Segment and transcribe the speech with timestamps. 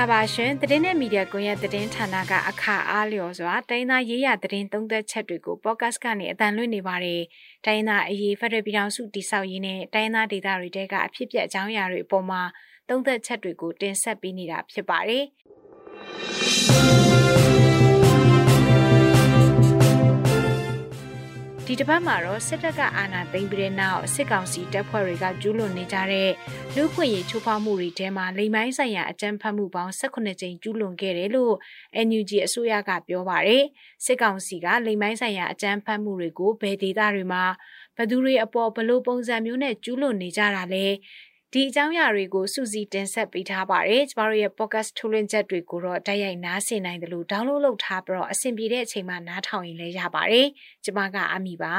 [0.00, 7.22] ္ဂလာပါရှင်သတင်းနဲ့မီဒီယာကွန်ရက်သတင်းဌာနကအခအားလျော်စွာတိုင်းသားရေးရသတင်းသုံးသက်ချက်တွေကို podcast ကနေအတန်လွှင့်နေပါတယ်
[7.66, 12.42] တိုင်းသားအရေးဖက်ဒရယ်ပြည်ထောင်စုတည်ဆောက်ရေးနဲ့တိုင်းသားဒေသတွေတဲကအဖြစ်ပြက်အကြောင်းအရာတွေအပေါ်မှာ
[12.88, 15.24] သုံးသက်ချက်တွေကိုတင်ဆက်ပေးနေတာဖြစ်ပါတယ်
[21.82, 26.30] တစ်ပတ်မှာတော့စစ်တပ်ကအာဏာသိမ်းပြီးတဲ့နောက်စစ်ကောင်စီတပ်ဖွဲ့တွေကကျူးလွန်နေကြတဲ့
[26.74, 31.54] လူခွင့်ရေးချိုးဖောက်မှုတွေထဲမှာလိမ်မိုင်းဆိုင်ရာအကြမ်းဖက်မှုပေါင်း18ကြိမ်ကျူးလွန်ခဲ့တယ်လို့
[32.06, 33.64] NUG အစိုးရကပြောပါတယ်
[34.04, 37.44] စစ်ကောင်စီကလိမ်မိုင်းဆိုင်ရာအကြမ်းဖက်မှုတွေကိုဘယ်ဒေသတွေမှာ
[37.96, 40.86] ဘယ်သူတွေအပေါ်ဘလို့ပုံစံမျိုးနဲ့ကျူးလွန်နေကြတာလဲ
[41.52, 50.48] ဒီအကြောင်းအရာတွေကိုစုစည်းတင်ဆက်ပေးထားပါတယ်ကျမတို့ရဲ့ podcast ထုတ်လွှင့်ချက်တွေကိုတော့တိုက်ရိုက်နားဆင်နိုင်တယ်လို့ download လုပ်ထားပြီးတော့အဆင်ပြေတဲ့အချိန်မှာနားထောင်ရင်လည်းရပါတယ်
[50.84, 51.74] ကျမကအမီပါ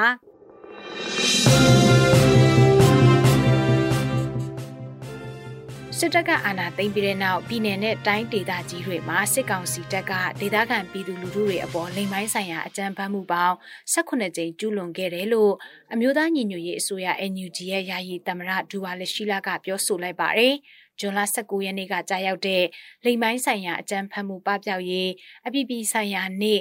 [6.03, 13.55] စစ်တပ်ကအာဏာသိမ်းပြီးတဲ့နောက်ပြည်내နဲ့တိုင်းဒေသကြီးတွေမှာစစ်ကောင်စီတပ်ကဒေသခံပြည်သူလူထုတွေအပေါ်လိမ်မိုင်းဆိုင်ရာအကြမ်းဖက်မှုပေါင်း
[13.93, 15.53] 18ကြိမ်ကျူးလွန်ခဲ့တယ်လို့
[15.93, 20.55] အမျိုးသားညီညွတ်ရေးအစိုးရ NUG ရဲ့ယာယီသမ္မတဒူဝါလက်ရှိလာကပြောဆိုလိုက်ပါတယ်။
[20.99, 22.63] ဂျွန်လ19ရက်နေ့ကကြာရောက်တဲ့
[23.05, 25.09] လိမ်မိုင်းဆိုင်ရာအကြမ်းဖက်မှုပပျောက်ရေး
[25.45, 26.59] အပြည်ပြည်ဆိုင်ရာနေ့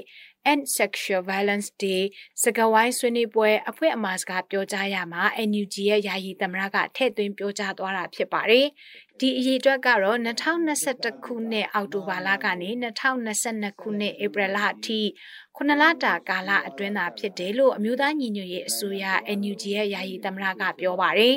[0.52, 2.02] and Sexual Violence Day
[2.42, 8.66] စကဝိုင်းဆွေးနွေးပွဲအဖွဲ့အမှာစကားပြောကြားရမှာ NUG ရဲ့ယာယီသမ္မတကထည့်သွင်းပြောကြားသွားတာဖြစ်ပါတယ်။
[9.20, 15.00] ဒီအရေးအတွက်ကတော့2021ခုနှစ်အောက်တိုဘာလကနေ2022ခုနှစ်ဧပြီလအထိ
[15.56, 19.04] ခုနလတာကာလအတွင်းသာဖြစ်တယ်လို့အမျိုးသားညီညွတ်ရေးအစိုးရ
[19.38, 21.36] NUG ရဲ့ယာယီသမ္မတကပြောပါတယ်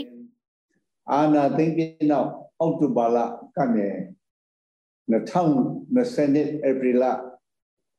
[1.12, 3.18] ။အာနာသိမ့်ပြီးနောက်အောက်တိုဘာလ
[3.58, 3.88] ကနေ
[5.12, 7.06] 2020ဧပြီလ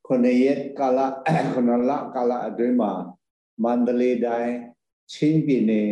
[0.06, 1.00] ခုနှစ်ရက်ကာလ
[1.54, 2.92] ခုနှစ်လကာလအတွင်းမှာ
[3.62, 4.54] မန္တလေးတိုင်း
[5.12, 5.90] ချင်းပြည်နယ်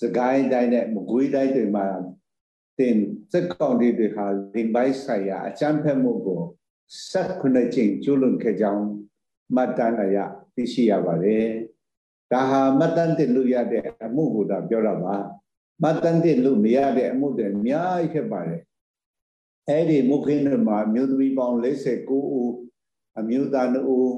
[0.00, 1.86] စကိုင်းတိုင်းနဲ့မကွေးတိုင်းတွေမှာ
[2.78, 2.96] တင်
[3.32, 6.42] စက်ကောင်တွေတွေဟာလိမ်ပိုင်းဆိုင်ရာအကြမ်းဖက်မှုကို
[7.10, 8.84] ဆက်ခုနှစ်ချိန်ကျူးလွန်ခဲ့ကြောင်း
[9.54, 10.18] မှတ်တမ်းအရ
[10.54, 11.46] သိရှိရပါတယ်။
[12.32, 15.16] ဒါဟာမှတ်တမ်းတင်လို့ရတဲ့အမှုကိုဒါပြောတာပါ။
[15.82, 18.62] မှတ်တမ်းတင်လို့မရတဲ့အမှုတွေအများကြီးဖြစ်ပါတယ်။
[19.68, 22.50] အဲ့ဒီမုခင်းတွေမှာမြို့သမီးပေါင်း49ဦး
[23.18, 24.08] အမျိုးသားတို့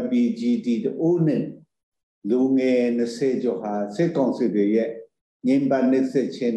[0.00, 1.44] LBGT တို့နဲ့
[2.30, 4.90] လူငယ်20ကျော်ဟာစစ်ကောင်စီတွေရဲ့
[5.46, 6.56] ငင်းပန်းနေစစ်ချင်း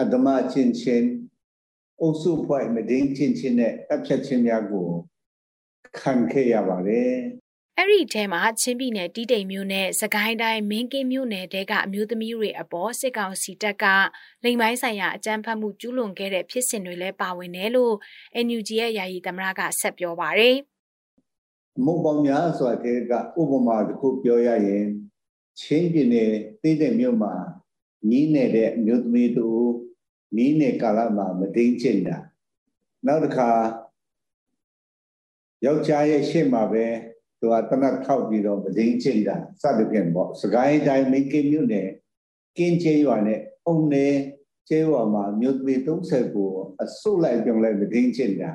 [0.00, 1.06] အဓမ္မချင်းချင်း
[2.00, 4.88] အုပ်စုဖွဲ့မဒင်းချင်းချင်းနဲ့တပ်ဖြတ်ခြင်းများကို
[5.98, 7.14] ခံခဲ့ရပါတယ်
[7.78, 13.84] အဲ့ဒီထဲမှာချင်းပြည်နယ်တီးတိမ်မြို့နယ်စကိုင်းတိုင်းမင်းကင်းမြို့နယ်တဲကအမျိုးသမီးတွေအပေါ်စစ်ကောင်စီတပ်က
[14.44, 17.94] လိမ်ပိုင်းဆိုင်ရာအကြမ်းဖက်မှုကျူးလွန်ခဲ့တဲ့ဖြစ်စဉ်တွေလည်းပါဝင်တယ်လို့
[18.46, 20.56] NUG ရဲ့ယာယီသမရကဆက်ပြောပါရယ်။
[21.84, 24.86] မုံပေါင်းများစွာတဲ့ကဥပမာတစ်ခုပြောရရင်
[25.60, 27.34] ချင်းပြည်နယ်သိတဲ့မြို့မှာ
[28.10, 29.66] နီးနေတဲ့အမျိုးသမီးတို့
[30.36, 32.16] နီးနေကာလမှာမတိန်ချင်တာ
[33.06, 33.50] နောက်တစ်ခါ
[35.64, 36.84] ယောက်ျားရဲ့ရှေ့မှာပဲ
[37.40, 41.88] သူကတနတ်ထောက်ပြီးတော့မတိန်ချင်တာစသဖြင့်ပေါ့စကိုင်းတိုင်းမိကိမြို့နယ်
[42.58, 44.06] ကင်းချေရွာနဲ့အုံနေ
[44.68, 46.50] ကျဲရွာမှာမြို့သမီး30ကို
[46.82, 48.50] အစုလိုက်ပြုံလိုက်မတိန်ချင်တာ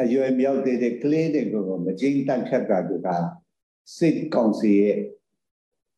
[0.00, 2.90] အရွယ်မြောက်သေးတဲ့ကလေးတွေကိုမကျင်းတန့်ခတ်တာက
[3.96, 4.98] စိတ်ကောင်းစီရဲ့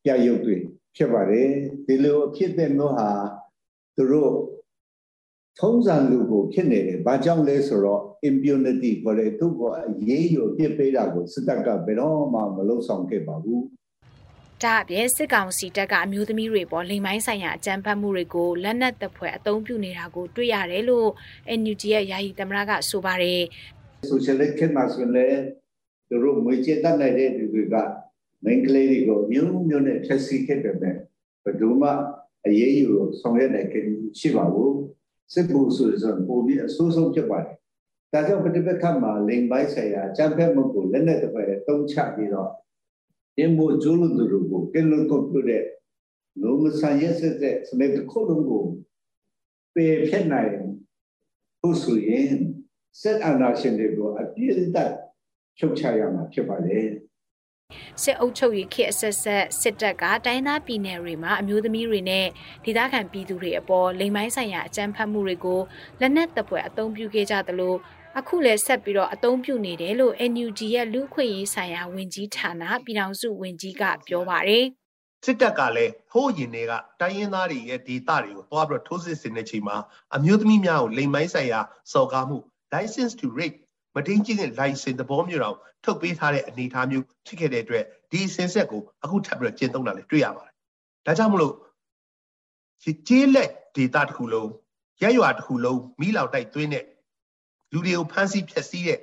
[0.03, 0.57] ပြရုပ်တွေ
[0.95, 1.49] ဖြစ်ပါတယ်
[1.87, 3.09] ဒီလိုအဖြစ်တဲ့မျိုးဟာ
[3.95, 4.33] သူတို့
[5.59, 13.63] ထုံးစံလူကိုဖြစ်နေတယ်ဘာကြောင့်လဲဆိုတော့ impunity ခေါ်တဲ့သူ့ကိုအရေးယူပြစ်ပေးတာကိုစစ်တပ်ကဘယ်တော့မှမလုပ်ဆောင်ခဲ့ပါဘူး
[14.63, 21.09] ဒါအပြင်စစ်ကောင်စီတပ်ကအမျိုးသမီးတွေပေါ်လိမ်မိုင်းဆိုင်ရာအကြမ်းဖက်မှုတွေကိုလက်နက်တပ်ဖွဲ့အုံပြုနေတာကိုတွေ့ရတယ်လို့
[21.59, 23.41] NUG ရဲ့ယာယီသမရကဆိုပါတယ်
[24.09, 25.41] socialist ခေတ်မှာဆိုလည်း
[26.09, 27.75] သူတို့ငွေကြေးတတ်နိုင်တဲ့လူတွေက
[28.43, 30.91] မိန်းကလေးတွေကိုမျိုးမျိုးနဲ့ဖြည့်ဆည်းခဲ့တယ်ပဲ
[31.43, 31.89] ဘယ်သူမှ
[32.45, 32.87] အရေးယူ
[33.19, 33.89] ဆောင်ရွက်နိုင်ခြင်း
[34.19, 34.75] ရှိပါဘူး
[35.33, 37.55] စစ်ဘူးဆိုရင်ပုံပြီးအဆိုးဆုံးဖြစ်ပါတယ်
[38.11, 42.49] ဒါကြောင့်ပဋိပက္ခမှာလိမ်ပိုင်းဆိုင်ရာအကြမ်းဖက်မှုကိုလက်နက်တစ်ဖက်တုံးချပြီးတော့
[43.37, 45.63] အင်းမို့ကျိုးလို့သူတို့ကိုကဲလို့တော့ပြတဲ့
[46.41, 48.63] လုံးမဆန်ရက်ဆက်တဲ့စနစ်တစ်ခုလုံးကို
[49.75, 50.53] ပယ်ဖျက်နိုင်
[51.59, 52.31] ဖို့ဆိုရင်
[53.01, 54.87] စစ်အာဏာရှင်တွေကိုအပြည့်အစုံ
[55.59, 56.87] ချုပ်ချရမှာဖြစ်ပါတယ်
[58.01, 62.25] စစ်အုပ်ချုပ်ရေးခေတ်အဆက်ဆက်စစ်တပ်ကတိုင်းသားပြည်နယ်တွေမှာအမျိုးသမီးတွေနဲ့
[62.65, 65.61] ဒေသခံပြည်သူတွေအပေါ်လိမ်မိုင်းဆိုင်ရာအကြမ်းဖက်မှုတွေကို
[66.01, 67.75] လက်နက်တပ်ဖွဲ့အုံပြုခဲ့ကြသလို
[68.19, 74.65] အခုလည်းဆက်ပြီးတော့အုံပြုနေတယ်လို့ NUG ရဲ့လူခွင့်ရေးဆိုင်ရာဝန်ကြီးဌာနပြည်ထောင်စုဝန်ကြီးကပြောပါတယ်
[75.25, 79.77] စစ်တပ်ကလည်းဟိုးရင်တွေကတိုင်းရင်းသားတွေရဲ့ဒေသတွေကိုတွားပြီးတော့ထိုးစစ်ဆင်တဲ့ချိန်မှာ
[80.15, 81.59] အမျိုးသမီးများကိုလိမ်မိုင်းဆိုင်ရာ
[81.93, 82.37] စော်ကားမှု
[82.75, 83.57] license to rape
[83.95, 90.53] မတင်းကျင်းတဲ့ license သဘောမျိုးတော့ထုတ်ပေးထားတဲ့အနေအထားမျိုးဖြစ်ခဲ့တဲ့အတွက်ဒီအစင်ဆက်ကိုအခုထပ်ပြီးတော့ကျင့်သုံးတာလည်းတွေ့ရပါတယ်။
[91.05, 91.53] ဒါကြောင့်မလို့
[93.07, 94.51] ကျေးလက်ဒေတာတစ်ခုလုံး
[95.01, 96.85] ရက်ရွာတစ်ခုလုံးမိလောက်တိုက်သွင်းတဲ့
[97.71, 98.99] လူတွေကိုဖမ်းဆီးဖျက်ဆီးတဲ့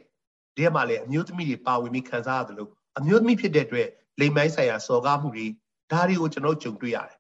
[0.56, 3.88] ဒီမှာလည်းအမျိုးသမီးတွေပါဝင်ပြီးခံစားရတယ်လို့အမျိုးသမီးဖြစ်တဲ့အတွက်
[4.20, 5.46] လိမ်မိုင်းဆိုင်ရာစော်ကားမှုတွေ
[5.92, 7.16] ဒါတွေကိုကျွန်တော်ကြုံတွေ့ရတယ်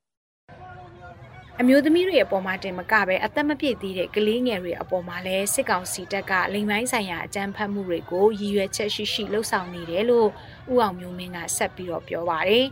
[1.60, 10.28] အမျိုးသမီးတွေအပေါ်မှာတင်မကပဲအသက်မပြည့်သေးတဲ့ကလေးငယ်တွေအပေါ်မှာလည်းစစ်ကောင်စီတပ်ကလိမ်မိုင်းဆိုင်ရာအကြမ်းဖက်မှုတွေကိုရည်ရွယ်ချက်ရှိရှိလှုံ့ဆော်နေတယ်လို့
[10.72, 12.66] ဦးအောင်မျိုးမင်းကဆက်ပြီးတော့ပြောပါတယ်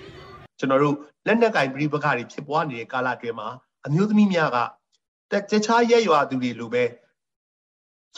[0.58, 0.96] ။ကျွန်တော်တို့
[1.26, 3.48] လက်နက်ကင်ပြည်ပခါတွေဖြစ်ပွားနေတဲ့ကာလအတွင်းမှာ
[3.86, 4.58] အမျိုးသမီးများက
[5.52, 6.84] တခြားရဲရွာသူတွေလိုပဲ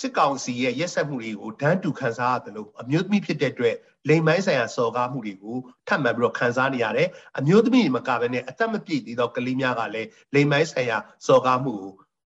[0.00, 3.76] စစ်ကောင်စီရဲ့ရက်ဆက်မှုတွေကိုဒန်းတူခန်းစားရတယ်လို့အမျိုးသမီးဖြစ်တဲ့အတွက်
[4.08, 5.56] လိမ်မိုင်းဆိုင်ရာစော်ကားမှုတွေကို
[5.88, 7.08] ထပ်မံပြီးတော့ခန်းစားနေရတယ်
[7.38, 11.72] အမျိုးသမီးတွေမကဘဲနဲ့အသက်မပြည့်သေးသောကလေးများကလည်းလိမ်မိုင်းဆိုင်ရာစော်ကားမှု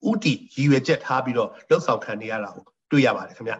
[0.04, 3.54] ကိုဥတီရည်ရွယ်ချက်ထားပြီးတော့လှုပ်ဆောင်ခံနေရတာကိုတွေ့ ရပါတယ်ခင်ဗျ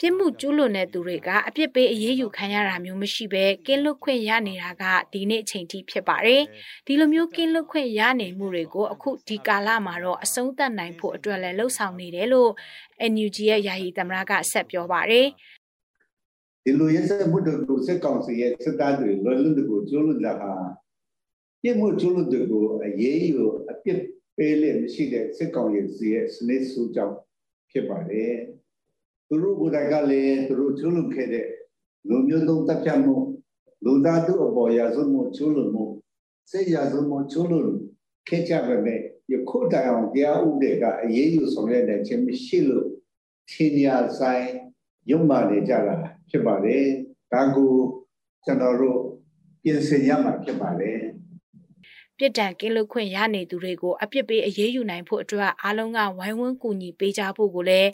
[0.00, 6.42] ပြစ်မှုကျူးလွန်တဲ့သူတွေကအပြစ်ပေးအရေးယူခံရတာမျိုးမရှိဘဲကင်းလွတ်ခွင့်ရနေတာကဒီနေ့အချိန်ထိဖြစ်ပါတယ်
[6.86, 12.50] ဒီလိုမျိုးကင်းလွတ်ခွင့်ရနေမှုတွေကိုအခုဒီကာလမှာတော့အဆုံးသတ်နိုင်ဖို့အတွက်လည်းလှုံ့ဆော်နေတယ်လို့
[13.12, 15.26] NUG ရဲ့ယာယီသမရကဆက်ပြောပါတယ်
[16.64, 20.52] ဒီလိုရက်စက်မှုတို့စစ်ကောင်စီရဲ့စစ်သားတွေလွယ်လွတ်ကိုကျူးလွန်တာဟာ
[21.62, 24.00] ပြစ်မှုကျူးလွန်တဲ့ကိုအရေးယူအပြစ်
[24.36, 27.16] ပေးလေမရှိတဲ့စစ်ကောင်စီရဲ့စနစ်စုကြောင့်
[27.70, 28.34] ဖြစ်ပါတယ်
[29.28, 31.46] သူတို့ကိုယ်တိုင်ကလည်းသူတို့ကျူးလွန်ခဲ့တဲ့
[32.08, 33.16] လူမျိုးသုံးတပ်ဖြတ်မှု
[33.84, 35.84] လူသားတို့အပေါ်ရာဇဝမှုကျူးလွန်မှု
[36.50, 37.70] စိတ်ရာဇဝမှုကျူးလွန်
[38.28, 39.00] ခဲ့ကြပါမယ်
[39.32, 42.86] ယခုတိုင်အောင်တရားဥပဒေကအရေးယူဆောင်ရွက်တဲ့ခြင်းမရှိလို့
[43.50, 43.86] ထင်ရ
[44.18, 44.46] ဆိုင်
[45.10, 45.96] ယုံမာနေကြတာ
[46.30, 46.84] ဖြစ်ပါတယ်
[47.32, 47.72] ဒါကို
[48.44, 49.00] ကျွန်တော်တို့
[49.62, 50.98] ပြင်ဆင်ရမှာဖြစ်ပါတယ်
[52.18, 57.88] ပြစ်ဒဏ်ကင်းလွတ်ခွင့်ရနေသူတွေကိုအပြစ်ပေးအရေးယူနိုင်ဖို့အတွက်အားလုံးကဝိုင်းဝန်းကူညီပေးကြဖို့ကိုလည်း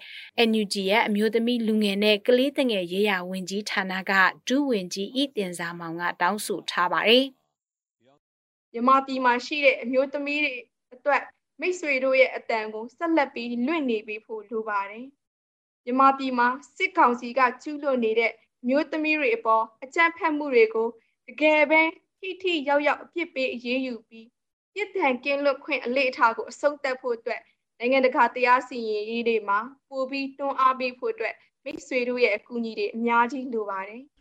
[0.48, 4.12] NUG ရဲ့အမျိုးသမီးလူငယ်နဲ့ကလေးငယ်ရေးရာဝန်ကြီးဌာနက
[4.48, 7.24] ဒုဝန်ကြီးဤတင်စာမောင်ကတောင်းဆိုထားပါတယ်။
[8.72, 10.54] မြန်မာပြည်မှာရှိတဲ့အမျိုးသမီးတွေ
[10.94, 11.22] အတွက်
[11.60, 15.04] မိတ်ဆွေတို့ရဲ့အတန်ကိုဆက်လက်ပြီးလွင့်နေပြီးဖို့လိုပါတယ်။
[15.84, 18.32] မြန်မာပြည်မှာစစ်ကောင်စီကကျူးလွန်နေတဲ့
[18.68, 20.88] မျိုးသမီးတွေအပေါ်အကြမ်းဖက်မှုတွေကို
[21.28, 21.82] တကယ်ပဲ
[22.24, 24.26] ထိထိရောက်ရောက်အပြစ်ပေးအရေးယူပြီး
[24.74, 27.42] ပြစ်ဒဏ်ကင်းလွတ်ခွင့်အလေးအထားကိုအဆုံးသတ်ဖို့အတွက်
[27.78, 31.34] နိုင်ငံတကာတရားစီရင်ရေးတွေမှာပိုပြီးတွန်းအားပေးဖို့အတွက်
[31.64, 34.02] မိတ်ဆွေတို့ရဲ့အကူအညီတွေအများကြီးလိုပါတယ်။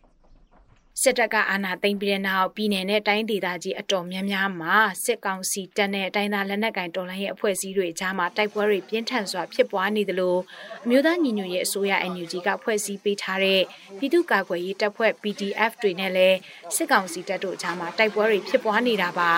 [1.01, 10.37] စစ်တပ်ကအာဏာသိမ်းပြီးတဲ့နောက်ပြည်내နဲ့တိုင်းဒေသကြီးအတော်များများမှာစစ်ကောင်စီတပ်နဲ့တိုင်းသားလက်နက်ကိုင်တော်လှန်ရေးအဖွဲ့အစည်းတွေကြားမှာတိုက်ပွဲတွေပြင်းထန်စွာဖြစ်ပွားနေသလို
[10.85, 13.61] အမျိုးသားညီညွတ်ရေးအစိုးရ NUG ကဖွဲ့စည်းပေးထားတဲ့
[13.97, 16.37] ပြည်သူ့ကာကွယ်ရေးတပ်ဖွဲ့ PDF တွေနဲ့လည်း
[16.75, 19.31] စစ်ကောင်စီတပ်တို့ကြားမှာတိုက်ပွဲတွေဖြစ်ပွားနေတာပါ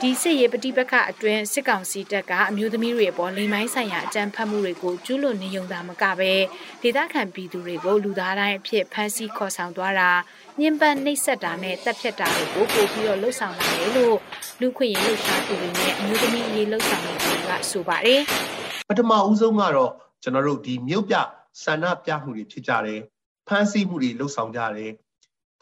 [0.00, 6.32] ဒီစစ်ရေးပဋိပက္ခအတွင်းစစ်ကောင်စီတပ်ကအမျိုးသမီးတွေအပေါ်လိမ်မိုင်းဆိုင်ရာအကြမ်းဖက်မှုတွေကိုကျူးလွန်နေုံသာမကပဲ
[6.82, 10.10] ဒေသခံပြည်သူတွေကိုလူသားတိုင်းအဖြစ်ဖမ်းဆီးခေါ်ဆောင်သွားတာ
[10.62, 14.16] ညှဉ်းပန်းနှိပ်စက်တာနဲ့တပ်ဖြတ်တာတွေကိုပို့ပြီးတော့လှုပ်ဆောင်လာတယ်လို့
[14.60, 18.20] လူခွင့်ရေးလှုပ်ရှားသူတွေနဲ့အမျိုးသမီးအရေးလှုပ်ဆောင်နေသူကဆိုပါတယ်
[18.88, 19.90] ပထမဦးဆုံးကတော့
[20.22, 21.16] ကျွန်တော်တို့ဒီမြို့ပြ
[21.62, 23.00] ဆန္ဒပြမှုတွေဖြစ်ကြတယ်
[23.48, 24.90] ဖမ်းဆီးမှုတွေလှုပ်ဆောင်ကြတယ်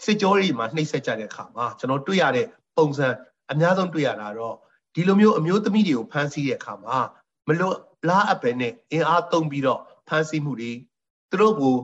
[0.04, 3.08] စစ်ကြောတွေမှာနှိပ်စက်ကြတဲ့အခါမှာကျွန်တော်တွေ့ရတဲ့ပုံစံ
[3.52, 4.54] အများဆုံးတွေ့ရတာတော့
[4.94, 6.98] ဒီလိုမျိုးအမျိုးသမီးတွေကိုဖမ်းဆီးတဲ့အခါမှာ
[7.48, 7.76] မလို့
[8.08, 10.72] လားအပ်ပဲနဲ့အင်အားသုံးပြီးတော့ဖမ်းဆီးမှုတွေ
[11.30, 11.76] သူတို့ကို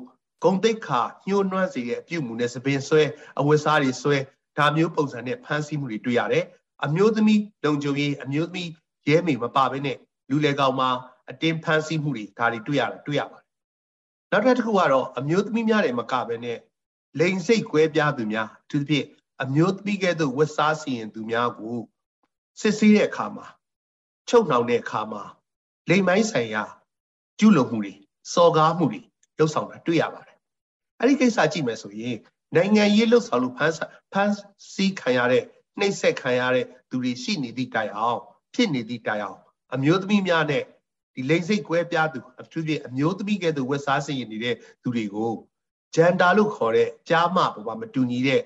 [0.42, 3.02] ဂုံတိတ်ခါညှိုးနွမ်းစေတဲ့အပြုတ်မှုနဲ့သပင်ဆွဲ
[3.40, 4.16] အဝတ်စားတွေဆွဲ
[4.58, 6.44] ဒါမျိုးပုံစံနဲ့ဖမ်းဆီးမှုတွေတွေ့ရတယ်
[6.84, 8.70] အမျိုးသမီးလုံခြုံရေးအမျိုးသမီး
[9.08, 9.96] ရဲမေမပါဘဲနဲ့
[10.30, 10.88] လူလေကောင်မှာ
[11.30, 13.46] အတင်းဖမ်းဆီးမှုတွေဒါတွေတွေ့ရတယ်တွေ့ရပါတယ်
[14.30, 16.58] နောက်တစ်ခုကတော့အမျိုးသမီးများတယ်မကဘဲနဲ့
[17.18, 19.06] လိန်စိတ်ကွဲပြားသူများသူသဖြင့်
[19.42, 21.78] အမျိုးသမီးကဲ့သို့ဝတ်စားစီရင်သူများကို
[22.60, 23.46] စစ်ဆေးတဲ့အခါမှာ
[24.28, 25.22] ချုပ်နှောင်တဲ့အခါမှာ
[25.88, 26.64] လိမ်မိုင်းဆိုင်ရာ
[27.38, 27.94] ကျุလုံမှုတွေ
[28.32, 29.00] စော်ကားမှုတွေ
[29.38, 30.35] လှုပ်ဆောင်တာတွေ့ရပါတယ်
[31.00, 32.16] အဲ့ဒီကိစ္စကြည့်မယ်ဆိုရင်
[32.56, 33.74] နိုင်ငံရေးလှုပ်ဆောင်လို့ဖမ်း
[34.12, 34.34] ဖမ်း
[34.72, 35.44] ဆီးခံရတဲ့
[35.78, 38.20] နှိပ်စက်ခံရတဲ့သူတွေရှိနေသည့်တိုင်အောင်
[38.54, 39.38] ဖြစ်နေသည့်တိုင်အောင်
[39.74, 40.62] အမျိုးသမီးများနဲ့
[41.14, 45.32] ဒီလိမ့်စိတ်ကွဲပြားသူအထူးဖြင့်အမျိုးသမီးကဲ့သို့ဝက်စားစီရင်နေတဲ့သူတွေကို
[45.94, 48.40] ဂျန်တာလို့ခေါ်တဲ့ကြားမပေါ်မှာမတူညီတဲ့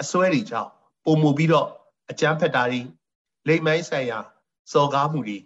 [0.00, 0.70] အစွဲတွေကြောင့်
[1.04, 1.68] ပုံမူပြီးတော့
[2.10, 2.80] အကြမ်းဖက်တာတွေ
[3.48, 4.18] လိမ့်မိုင်းဆိုင်ရာ
[4.72, 5.38] စော်ကားမှုတွေ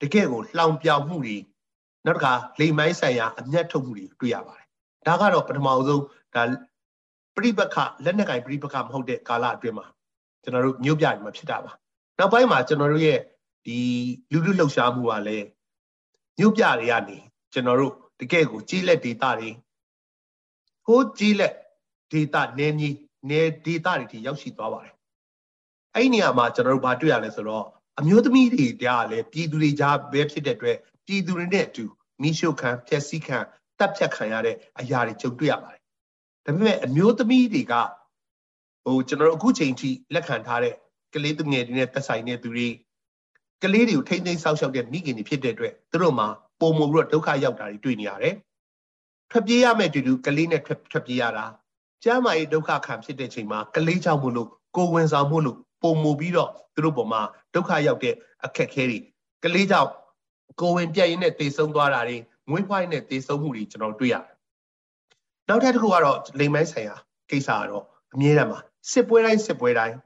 [0.00, 1.36] တကယ့်ကိုလှောင်ပြောင်မှုတွေ
[2.06, 4.61] နောက်တစ်ခါလိမ်မိုင်းဆိုင်ရာအမျက်ထုတ်မှုတွေတွေ့ရပါတယ်။
[5.06, 6.02] ဒါကတော့ပထမဆုံး
[6.34, 6.42] ဒါ
[7.36, 9.86] ပြိပခလက်နက်ကင်ပြိပခမဟုတ်တဲ့ကာလအတွင်းမှာ
[10.42, 11.72] ကျွန်တော်တို့မြို့ပြတွေမှာဖြစ်တာပါ။
[12.18, 13.18] နောက်ပိုင်းမှာကျွန်တော်တို့ရဲ့
[13.66, 13.78] ဒီ
[14.32, 15.46] လူလူလှုပ်ရှားမှုကလည်း
[16.38, 17.16] မြို့ပြတွေကနေ
[17.52, 19.50] ကျွန်တော်တို့တကယ့်ကိုကြီးလက်ဒေတာတွေ
[20.86, 21.54] ဟိုးကြီးလက်
[22.12, 22.90] ဒေတာနေမြေ
[23.30, 24.94] နေဒေတာတွေထိရောက်ရှိသွားပါတယ်။
[25.94, 27.66] အဲ့ဒီနေရာမှာကျွန်တော်တို့ဘာတွေ့ရလဲဆိုတော့
[27.98, 31.84] အမျိုးသမီးတွေကြားလည်းပြည်သူတွေကြားပဲဖြစ်တဲ့အတွက်ပြည်သူတွေနဲ့အတူ
[32.22, 33.38] မိရှုခံဖျက်ဆီးခံ
[33.82, 35.82] တပ်ဖြတ်ခံရတဲ့အရာတွေကြုံတွေ့ရပါတယ်။
[36.46, 37.74] ဒါပေမဲ့အမျိုးသမီးတွေက
[38.84, 40.74] ဟိုကျွန်တော်တို့အခုချိန်ထိလက်ခံထားတဲ့
[41.14, 42.68] ကလေးသူငယ်တွေနဲ့သက်ဆိုင်တဲ့သူတွေ
[43.62, 46.28] ကလေးတွေကိုထိမ့်သိမ်းဆောက်ရှောက်တဲ့မိခင်တွေဖြစ်တဲ့အတွက်သူတို့မှာ
[46.60, 48.34] ပုံမပြီးတော့ဒုက္ခရောက်တာတွေတွေ့နေရတယ်
[49.30, 51.44] ထွက်ပြေးရမယ့်တူတူကလေးနဲ့ထွက်ပြေးရတာ
[52.04, 57.22] ကျမ်းမာရေးဒုက္ခခံဖြစ်တဲ့ချိန်မှာကလေးကြောင့်မို့လို့ကိုဝင်ဆောင်မှုလို့ပုံမူပြီးတော့သူတို့ပေါ်မှာ
[57.54, 58.98] ဒုက္ခရောက်တဲ့အခက်ခဲတွေ
[59.44, 59.90] ကလေးကြောင့်
[60.60, 62.16] ကိုဝင်ပြက်ရင်းနဲ့တေဆုံးသွားတာတွေ
[62.50, 64.34] မွေးဖွားရင်းနဲ့တေဆုံးမှုတွေကျွန်တော်တွေ့ရတယ်။
[65.48, 66.96] နောက်ထပ်တစ်ခုကတော့လိမ်မိုင်းဆိုင်ရာ
[67.30, 67.84] ကိစ္စကတော့
[68.14, 68.60] အမြဲတမ်းမှာ
[68.92, 69.96] စစ်ပွဲတိုင်းစစ်ပွဲတိုင်း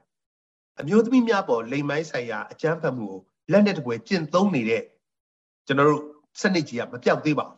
[0.81, 3.19] အမျိုးသမီးများပေါ်လိမ်မိုင်းဆိုင်ရာအကြမ်းဖက်မှုကို
[3.51, 4.83] လက်နဲ့တပွဲကျင့်သုံးနေတဲ့
[5.67, 6.03] ကျွန်တော်တို့
[6.41, 7.56] စနစ်ကြီးကမပြောက်သေးပါဘူး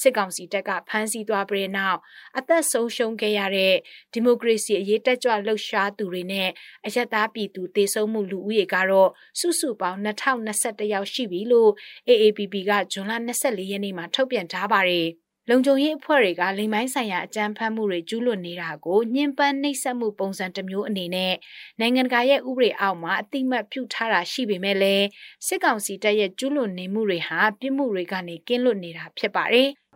[0.00, 1.98] စစ်ကောင်စီတပ်ကဖမ်းဆီးသွားပြီးတဲ့နောက်
[2.38, 3.74] အသက်ဆုံးရှုံးခဲ့ရတဲ့
[4.12, 6.48] ဒီမိုကရေစီအရေးတက်ကြွလှုပ်ရှားသူတွေနဲ့
[6.86, 11.70] အယက်သားပြည်သူတေဆုံးမှုလူဦးရေကတော့စုစုပေါင်း2021ယောက်ရှိပြီလို့
[12.08, 13.12] AAPP ကဇွန်လ
[13.42, 15.08] 24ရက်နေ့မှာထုတ်ပြန်ထားပါတယ်။
[15.50, 21.34] လုံခြုံရေးအဖွဲ့တွေကလိမ်မိုင်းဆိုင်ရာအကြမ်းဖက်မှုတွေကျူးလွန်နေတာကိုညှဉ်းပန်းနှိပ်စက်မှုပုံစံတစ်မျိုးအနေနဲ့
[21.80, 25.06] နိုင်ငံတကာရဲ့ဥပဒေအောက်မှာအတိမတ်ပြုထားတာရှိပေမဲ့လည်း
[25.46, 29.70] စစ်ကောင်စီတပ်ရဲ့ကျူးလွန်နေမှုတွေဟာပြစ်မှုတွေကနေကင်းလွတ်နေတာဖြစ်ပါတယ်။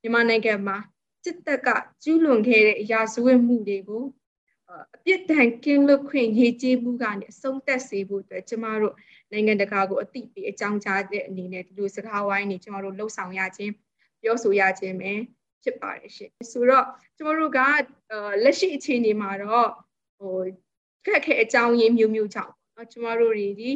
[0.00, 0.76] မြန်မာနိုင်ငံမှာ
[1.24, 1.68] စစ်တပ်က
[2.02, 4.04] ကျူးလွန်ခဲ့တဲ့အရာဇဝတ်မှုတွေကို
[4.96, 8.94] အပြစ်ဒဏ်ကင်းလွတ်ခွင့်ရည်ကြည်မှုကနေအဆုံးသတ်စေဖို့အတွက်ကျမတို့
[9.32, 13.72] နိုင်ငံတကာကိုအသိပေးအကြောင်းကြားတဲ့အနေနဲ့ဒီလိုစကားဝိုင်းနေကျမတို့လှုပ်ဆောင်ရခြင်း
[14.22, 15.12] ပြောဆိုရခြင်းပဲ
[15.62, 17.58] ဖြစ်ပါတယ်ရှင်ဆိုတော့ကျမတို့က
[18.44, 19.68] လက်ရှိအခြေအနေမှာတော့
[20.18, 20.36] ဟို
[21.06, 23.70] ခက်ခဲအကြောင်းရင်းမျိုးမျိုးကြောင့်เนาะကျမတို့တွေဒီ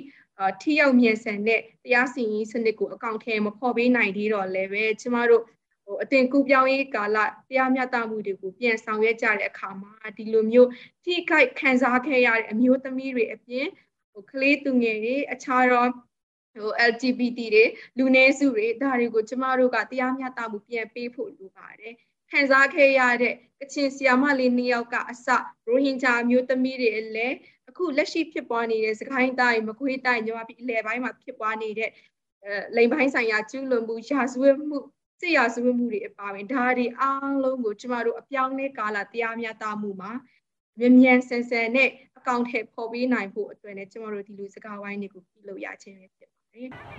[0.61, 5.43] ထိရောက်မြန်ဆန်တဲ့တရားစီရင်စနစ်ကိုအကောင့်ထဲမဖော်ပေးနိုင်သေးတော့လည်းပဲကျမတို့
[5.86, 7.18] ဟိုအတင်ကူပြောင်းရေးကာလ
[7.50, 10.70] တရားမျှတမှုတွေကိုပြန်ဆောင်ရွက်ကြတဲ့အခါမှာဒီလိုမျိုး
[11.04, 13.68] ထိခိုက်ခံစားခဲ့ရတဲ့အမျိုးသမီးတွေအပြင်
[14.12, 15.90] ဟိုကလေးသူငယ်တွေအခြားတော့
[16.56, 17.64] ဟို LGBT တွေ
[17.98, 21.94] လူနည်းစုတွေဒါတွေကိုကျမတို့ကတရားမျှတမှုပြန်ပေးဖို့လိုပါတယ်
[22.32, 25.28] ခံစားခဲ့ရတဲ့ကချင်ဆီယာမလေးနှစ်ယောက်ကအစ
[25.68, 27.36] ရိုဟင်ဂျာမျိုးသမီးတွေလည်း
[27.70, 31.90] အခုလက်ရှိဖြစ်ပွားနေတဲ့စကိုင်းတိုင်းမကွေးတိုင်းညီမပြည်အလဲပိုင်းမှာဖြစ်ပွားနေတဲ့
[32.44, 34.80] အဲလိမ်ပိုင်းဆိုင်ရာကျူးလွန်မှုရာဇဝတ်မှု
[35.20, 40.12] စစ်ရာဇဝတ်မှုတွေအပါဝင်ဒါတွေအားလုံးကိုကျမတို့အပြောင်းလဲကာလတရားမျှတမှုမှာ
[40.80, 46.30] မြန်မြန်ဆန်ဆန်နဲ့အကောင့်ထဲပေါ်ပေးနိုင်ဖို့အတွက်နဲ့ကျမတို့ဒီလိုစကားဝိုင်းတွေကိုပြုလုပ်ရခြင်းပဲဖြစ်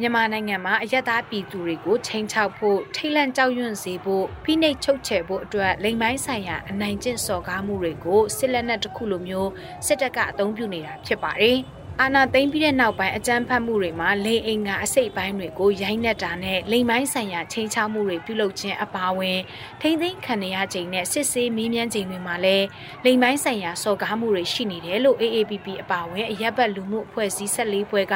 [0.01, 9.51] မြန်မာနိုင်ငံမှာအယက်သားပြည်သူတွေကိုချိန်ချောက်ဖို့ထိတ်လန့်ကြောက်ရွံ့စေဖို့ဖိနှိပ်ချုပ်ချယ်ဖို့အတွက်လိမ်ပိုင်းဆိုင်ရာအနိုင်ကျင့်စော်ကားမှုတွေကိုစစ်လက်နက်တစ်ခုလိုမျိုး
[9.87, 11.59] စစ်တပ်ကအသုံးပြုနေတာဖြစ်ပါတယ်။
[12.03, 19.39] အာနာသိမ့်ပြီးတဲ့နောက်ပိုင်းအကြမ်းဖက်မှုတွေမှာလိန်အိမ်ကအစိတ်ပိုင်းတွေကိုရိုင်းနှက်တာနဲ့လိန်ပိုင်းဆိုင်ရာချိန်ချမှုတွေပြုလုပ်ခြင်းအပါအဝင်
[19.81, 22.67] ထိမ့်သိမ်းခံရချိန်နဲ့စစ်ဆေးမီးမြန်းချိန်တွေမှာလည်း
[23.05, 28.15] လိန်ပိုင်းဆိုင်ရာစော်ကားမှုတွေရှိနေတယ်လို့ AAPP အပါအဝင်အရက်ဘတ်လူမှုအဖွဲ့အစည်း14ဖွဲ့က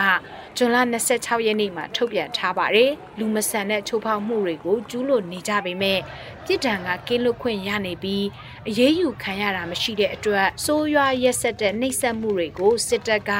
[0.56, 0.76] ဇွန်လ
[1.12, 6.00] 26ရက်နေ့မှာထုတ်ပြန်ထားပါတယ်လူမဆန်တဲ့ချိုးဖောက်မှုတွေကိုကျူးလွန်နေကြပေမဲ့
[6.44, 8.26] ပြစ်ဒဏ်ကကင်းလွတ်ခွင့်ရနေပြီး
[8.68, 13.30] အရေးယူခံရတာမရှိတဲ့အတွက်စိုးရွားရက်ဆက်တဲ့နှိပ်စက်မှုတွေကိုစစ်တပ်က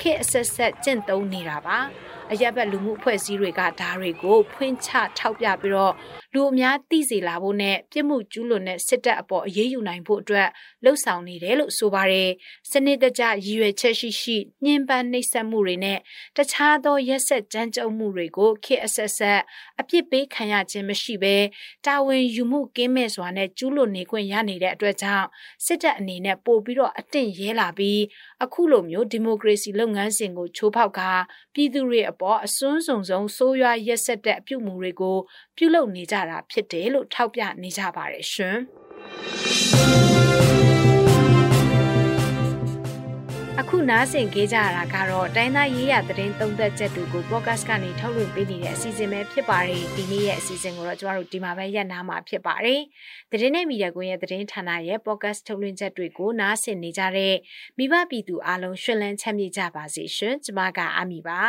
[0.00, 1.78] ခေတ်အဆက်ဆက်ကျင့်သုံးနေတာပါ
[2.32, 5.94] အရက်ဘက်လူမှုအဖွဲ့အစည်းတွေကဒါတွေကိုဖွင့်ချထောက်ပြပြီးတော့
[6.34, 10.48] လူအများသိစေလာဖို့နဲ့ပြစ်မှုကျူးလွန်တဲ့စစ်တပ်အပေါ်အရေးယူနိုင်ဖို့အတွက်
[10.84, 12.30] လှုံ့ဆော်နေတယ်လို့ဆိုပါတယ်။
[12.70, 15.98] စနစ်တကျရည်ရွယ်ချက်ရှိရှိညှဉ်းပန်းနှိပ်စက်မှုတွေနဲ့
[16.36, 19.40] တခြားသောရက်ဆက်ကြမ်းကြုတ်မှုတွေကိုခေတ်အဆက်ဆက်
[19.80, 21.36] အပြစ်ပေးခံရခြင်းမရှိဘဲ
[21.86, 25.26] တာဝန်ယူမှုကင်းမဲ့စွာနဲ့ကျူးလွန်နေခွင့်ရနေတဲ့အတွက်ကြောင့်
[25.64, 28.00] စစ်တပ်အနေနဲ့ပို့ပြီးတော့အတင့်ရဲလာပြီး
[28.44, 31.00] အခုလိုမျိုးဒီမိုကရေစီလုပ်ငန်းစဉ်ကိုချိုးဖောက်က
[31.54, 35.16] ပြည်သူတွေအပေါ်အစွန်းစုံဆုံးဆိုးရွားရက်ဆက်တဲ့အပြုမှုတွေကို
[35.56, 38.58] ပြုလုပ်နေကြတာဖြစ်တယ်လို့ထောက်ပြနေကြပါတယ်ရှင်။
[43.60, 52.80] အခုနားဆင်ကြကြရတာကတော့တိုင်းသားရေးရသတင်းသုံးသက်ချက်တွေကို podcast ကနေထုတ်လွှင့်ပေးနေတဲ့အစီအစဉ်ပဲဖြစ်ပါတယ်ဒီနေ့ရဲ့အစီအစဉ်ကိုတော့ကျမတို့ဒီမှာပဲရပ်နားမှာဖြစ်ပါတယ်
[53.30, 57.34] သတင်းနဲ့မီဒီယာကွန်ရဲ့သတင်းဌာနရဲ့ podcast ထုတ်လွှင့်ချက်တွေကိုနားဆင်နေကြတဲ့
[57.78, 61.42] မိဘပြည်သူအားလုံးရှင်လန်းချမ်းမြေ့ကြပါစေရှင်ကျမကအမီပါ